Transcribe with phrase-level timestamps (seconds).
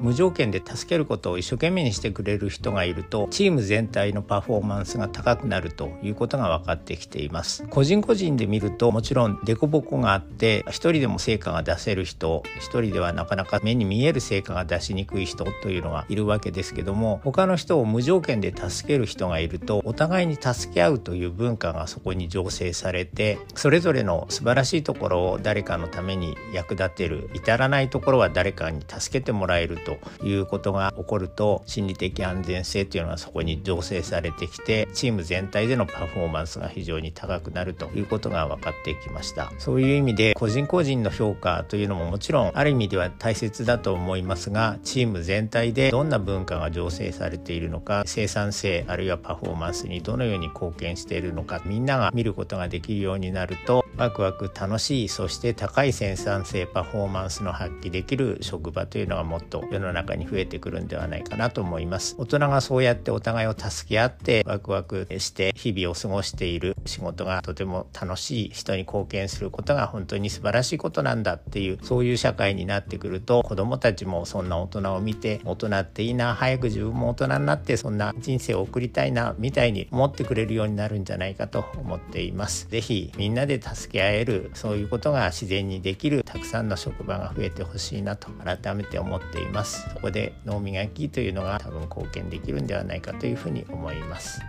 [0.00, 7.66] 無条件で助けることを一生懸命にしてくれる人がいるとチーム全体のパフォーマンスが高くなるということが分かってきています。
[7.68, 39.50] 個人個人で見るともちろん凸凹があって一人でも成果が出せる人一人ではなかなか目に見える成果が出しにくい人というのがいるわけですけども他の人を無条件で助ける人がいるとお互いに助け合うという文化がそこに醸成されてそれぞれの素晴らしいところを誰かのために役立てる至らないところは誰かに助けてもらえるということが起こると心理的安全性というのがそこに醸成されてきてチーム全体でのパフォーマンスが非常に高くなるということが分かってきました。
[39.58, 82.68] そういう意味で個人個人の評価というのももちろんある意味では大切だと思いますがチーム全体でどんな文化が醸成されているのか生産性あるいはパフォーマンスにどのように貢献しているのかみんなが見ることができるようになるとワクワク楽しいそして高い生産性パフォーマンスの発揮できる職場というのがもっと世の中に増えてくるんではないかなと思います大人がそうやってお互いを助け合ってワクワクして日々を過ごしている仕事がとても楽しい人に貢献することが本当に素晴らしいことなんだっていうそういう社会になってくると子どもたちもそんな大人を見て大人っていいな早く自分も大人になってそんな人生を送りたいなみたいに思ってくれるようになるんじゃないかと思っています。
[82.68, 94.40] ぜひみんなで助け合えるそういうことが自然にできるたくさんの職場が増えてほしいなと改めて思っていますそこで脳磨きというのが多分貢献できるんではないかというふうに思います。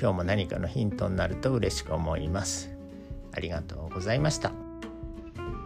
[0.00, 2.70] 今日も何かのヒントになると嬉しく思います。
[3.32, 4.52] ありがとうございました。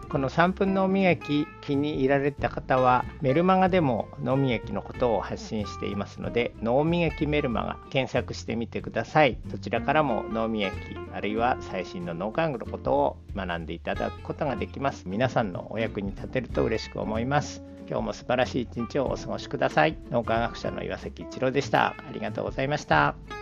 [0.09, 9.37] この3分脳磨き気に入られた方はメルマガでも脳磨きのことを発信していますので脳磨きメルマガ検索してみてください。
[9.47, 10.75] どちらからも脳磨き
[11.13, 15.03] あるいは最新の脳科学のことを学んでいただくことができます。
[15.07, 17.63] 皆さんのお役に立てると嬉しく思います。
[17.89, 19.97] 今日も素晴らしい一日をお過ごしください。
[20.11, 21.87] 脳科学者の岩崎一郎でした。
[21.87, 23.36] ありがとうございました。